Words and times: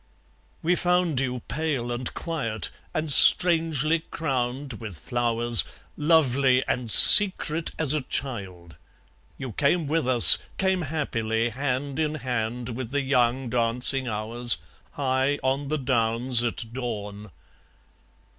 (We 0.63 0.73
found 0.73 1.19
you 1.19 1.41
pale 1.47 1.91
and 1.91 2.11
quiet, 2.15 2.71
and 2.91 3.13
strangely 3.13 3.99
crowned 3.99 4.73
with 4.81 4.97
flowers, 4.97 5.63
Lovely 5.95 6.63
and 6.67 6.91
secret 6.91 7.69
as 7.77 7.93
a 7.93 8.01
child. 8.01 8.77
You 9.37 9.51
came 9.51 9.85
with 9.85 10.07
us, 10.07 10.39
Came 10.57 10.81
happily, 10.81 11.49
hand 11.49 11.99
in 11.99 12.15
hand 12.15 12.69
with 12.69 12.89
the 12.89 13.03
young 13.03 13.47
dancing 13.51 14.07
hours, 14.07 14.57
High 14.93 15.37
on 15.43 15.67
the 15.67 15.77
downs 15.77 16.43
at 16.43 16.73
dawn!) 16.73 17.29